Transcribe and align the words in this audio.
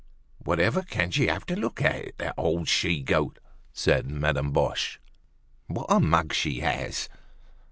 "Whatever 0.39 0.81
can 0.81 1.11
she 1.11 1.27
have 1.27 1.45
to 1.45 1.55
look 1.55 1.79
at, 1.83 2.17
that 2.17 2.33
old 2.35 2.67
she 2.67 3.03
goat?" 3.03 3.37
said 3.71 4.09
Madame 4.09 4.49
Boche. 4.51 4.99
"What 5.67 5.85
a 5.89 5.99
mug 5.99 6.33
she 6.33 6.61
has!" 6.61 7.07